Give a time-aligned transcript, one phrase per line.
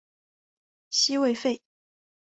[0.89, 1.61] 西魏废。